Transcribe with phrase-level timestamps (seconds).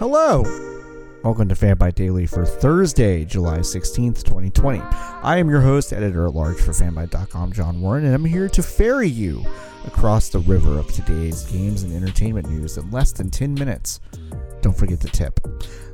[0.00, 0.42] Hello!
[1.22, 4.80] Welcome to Fanbyte Daily for Thursday, July 16th, 2020.
[4.80, 8.60] I am your host, editor at large for fanbyte.com, John Warren, and I'm here to
[8.60, 9.46] ferry you
[9.86, 14.00] across the river of today's games and entertainment news in less than 10 minutes.
[14.62, 15.38] Don't forget to tip.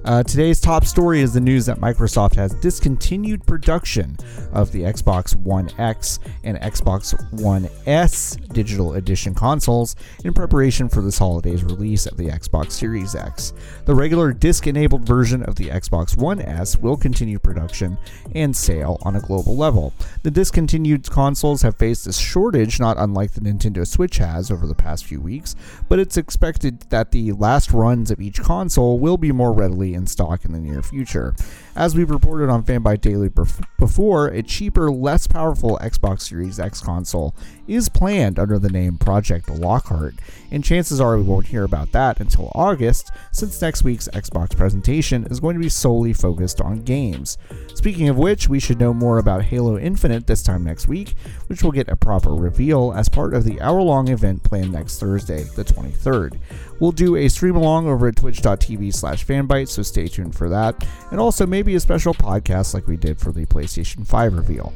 [0.02, 4.16] Uh, today's top story is the news that Microsoft has discontinued production
[4.50, 11.02] of the Xbox One X and Xbox One S digital edition consoles in preparation for
[11.02, 13.52] this holiday's release of the Xbox Series X.
[13.84, 17.98] The regular disc enabled version of the Xbox One S will continue production
[18.34, 19.92] and sale on a global level.
[20.22, 24.74] The discontinued consoles have faced a shortage not unlike the Nintendo Switch has over the
[24.74, 25.54] past few weeks,
[25.90, 30.06] but it's expected that the last runs of each console will be more readily in
[30.06, 31.34] stock in the near future.
[31.76, 33.30] As we've reported on Fanbyte Daily
[33.78, 37.34] before, a cheaper, less powerful Xbox Series X console
[37.66, 40.14] is planned under the name Project Lockhart,
[40.50, 45.26] and chances are we won't hear about that until August, since next week's Xbox presentation
[45.30, 47.38] is going to be solely focused on games.
[47.74, 51.14] Speaking of which, we should know more about Halo Infinite this time next week,
[51.46, 54.98] which will get a proper reveal as part of the hour long event planned next
[54.98, 56.38] Thursday, the 23rd.
[56.80, 60.86] We'll do a stream along over at twitch.tv slash fanbyte, so stay tuned for that,
[61.10, 64.72] and also maybe a special podcast like we did for the PlayStation 5 reveal.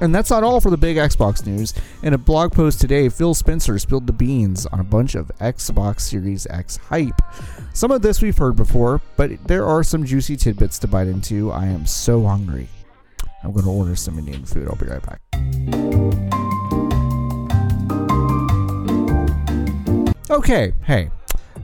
[0.00, 1.74] And that's not all for the big Xbox news.
[2.02, 6.00] In a blog post today, Phil Spencer spilled the beans on a bunch of Xbox
[6.00, 7.20] Series X hype.
[7.74, 11.52] Some of this we've heard before, but there are some juicy tidbits to bite into.
[11.52, 12.68] I am so hungry.
[13.44, 14.68] I'm going to order some Indian food.
[14.68, 15.20] I'll be right back.
[20.30, 21.10] Okay, hey,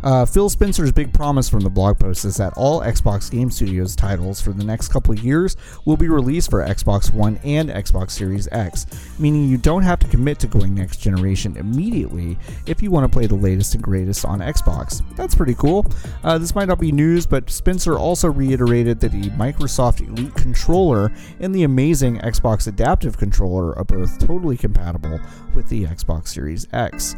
[0.07, 3.97] uh, Phil Spencer's big promise from the blog post is that all Xbox Game Studios
[3.97, 8.47] titles for the next couple years will be released for Xbox One and Xbox Series
[8.53, 8.87] X,
[9.19, 13.13] meaning you don't have to commit to going next generation immediately if you want to
[13.13, 15.03] play the latest and greatest on Xbox.
[15.17, 15.85] That's pretty cool.
[16.23, 21.11] Uh, this might not be news, but Spencer also reiterated that the Microsoft Elite controller
[21.41, 25.19] and the amazing Xbox Adaptive controller are both totally compatible
[25.57, 27.17] with the Xbox Series X.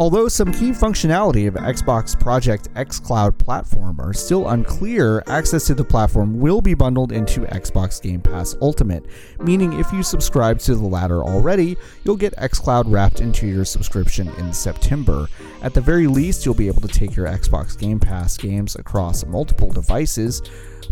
[0.00, 5.84] Although some key functionality of Xbox Project xCloud platform are still unclear, access to the
[5.84, 9.04] platform will be bundled into Xbox Game Pass Ultimate,
[9.40, 14.30] meaning if you subscribe to the latter already, you'll get xCloud wrapped into your subscription
[14.38, 15.28] in September.
[15.60, 19.26] At the very least, you'll be able to take your Xbox Game Pass games across
[19.26, 20.40] multiple devices.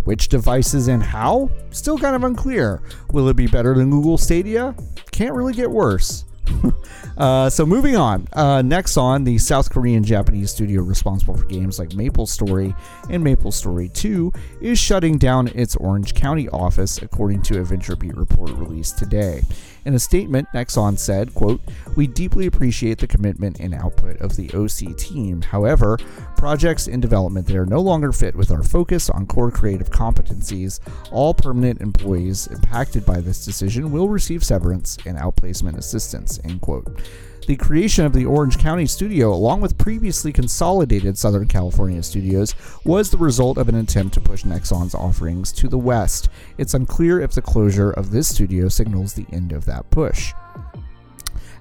[0.05, 1.49] Which devices and how?
[1.71, 2.83] Still kind of unclear.
[3.13, 4.75] Will it be better than Google Stadia?
[5.13, 6.27] Can't really get worse.
[7.19, 8.29] uh, so moving on.
[8.33, 12.75] Uh, Nexon, the South Korean Japanese studio responsible for games like Maple Story
[13.11, 18.17] and Maple Story 2, is shutting down its Orange County office, according to a VentureBeat
[18.17, 19.43] report released today.
[19.85, 21.61] In a statement, Nexon said, quote,
[21.97, 25.41] We deeply appreciate the commitment and output of the OC team.
[25.41, 25.97] However,
[26.37, 30.81] projects in development there no longer fit with our focus on core creative competencies.
[31.11, 37.03] All permanent employees impacted by this decision will receive severance and outplacement assistance, end quote.
[37.47, 42.55] The creation of the Orange County studio, along with previously consolidated Southern California studios,
[42.85, 46.29] was the result of an attempt to push Nexon's offerings to the west.
[46.59, 50.35] It's unclear if the closure of this studio signals the end of that push.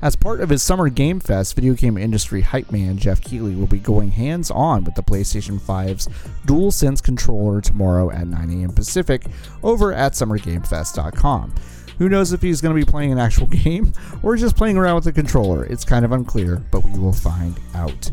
[0.02, 3.68] As part of his Summer Game Fest, video game industry hype man Jeff Keighley will
[3.68, 6.08] be going hands on with the PlayStation 5's
[6.46, 8.72] DualSense controller tomorrow at 9 a.m.
[8.74, 9.26] Pacific
[9.64, 11.56] over at summergamefest.com.
[11.98, 13.92] Who knows if he's going to be playing an actual game
[14.22, 15.66] or just playing around with the controller?
[15.66, 18.12] It's kind of unclear, but we will find out.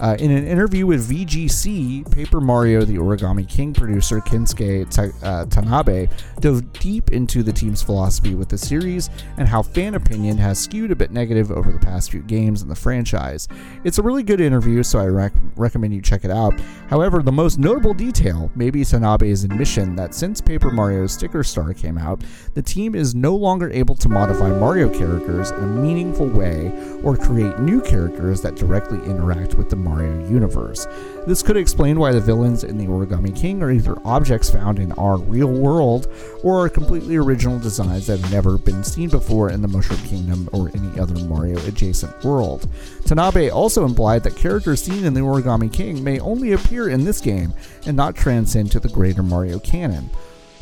[0.00, 4.82] Uh, in an interview with VGC, Paper Mario the Origami King producer Kensuke
[5.22, 6.10] uh, Tanabe
[6.40, 10.90] dove deep into the team's philosophy with the series and how fan opinion has skewed
[10.90, 13.46] a bit negative over the past few games in the franchise.
[13.84, 16.58] It's a really good interview, so I rec- recommend you check it out.
[16.88, 21.72] However, the most notable detail may be Tanabe's admission that since Paper Mario Sticker Star
[21.72, 22.22] came out,
[22.54, 26.72] the team is no longer able to modify Mario characters in a meaningful way
[27.02, 30.86] or create new characters that directly interact with the Mario universe.
[31.26, 34.92] This could explain why the villains in the Origami King are either objects found in
[34.92, 36.08] our real world
[36.42, 40.48] or are completely original designs that have never been seen before in the Mushroom Kingdom
[40.52, 42.68] or any other Mario adjacent world.
[43.02, 47.20] Tanabe also implied that characters seen in the Origami King may only appear in this
[47.20, 47.52] game
[47.86, 50.10] and not transcend to the greater Mario canon.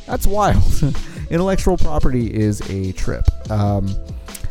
[0.06, 0.62] That's wild.
[1.30, 3.24] Intellectual property is a trip.
[3.50, 3.94] Um,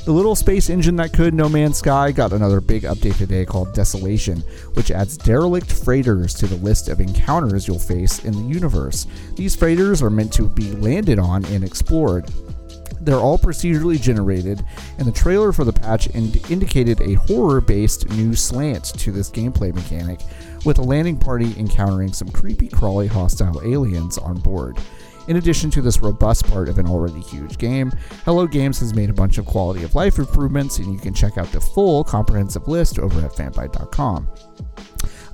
[0.06, 3.74] the little space engine that could, No Man's Sky, got another big update today called
[3.74, 4.39] Desolation,
[4.74, 9.06] which adds derelict freighters to the list of encounters you'll face in the universe.
[9.36, 12.31] These freighters are meant to be landed on and explored.
[13.00, 14.63] They're all procedurally generated,
[14.98, 19.30] and the trailer for the patch ind- indicated a horror based new slant to this
[19.30, 20.21] gameplay mechanic,
[20.65, 24.77] with a landing party encountering some creepy, crawly, hostile aliens on board.
[25.31, 27.89] In addition to this robust part of an already huge game,
[28.25, 31.38] Hello Games has made a bunch of quality of life improvements, and you can check
[31.38, 34.30] out the full comprehensive list over at fanbyte.com.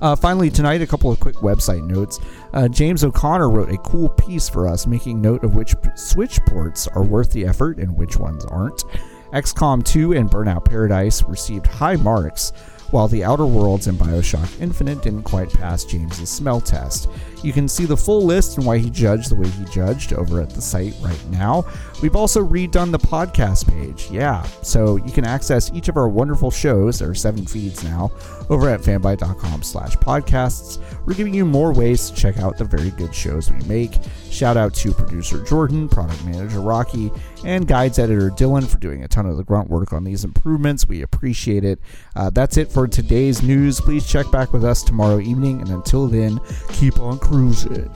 [0.00, 2.20] Uh, finally, tonight, a couple of quick website notes.
[2.52, 6.86] Uh, James O'Connor wrote a cool piece for us, making note of which Switch ports
[6.86, 8.84] are worth the effort and which ones aren't.
[9.32, 12.52] XCOM 2 and Burnout Paradise received high marks,
[12.90, 17.08] while The Outer Worlds and Bioshock Infinite didn't quite pass James's smell test.
[17.42, 20.40] You can see the full list and why he judged the way he judged over
[20.40, 21.66] at the site right now.
[22.00, 24.08] We've also redone the podcast page.
[24.10, 28.12] Yeah, so you can access each of our wonderful shows, there are seven feeds now,
[28.48, 30.78] over at fanbyte.com slash podcasts.
[31.04, 33.98] We're giving you more ways to check out the very good shows we make.
[34.30, 37.10] Shout out to producer Jordan, product manager Rocky,
[37.44, 40.86] and guides editor Dylan for doing a ton of the grunt work on these improvements.
[40.86, 41.80] We appreciate it.
[42.14, 43.80] Uh, that's it for today's news.
[43.80, 46.38] Please check back with us tomorrow evening, and until then,
[46.70, 47.90] keep on cruising.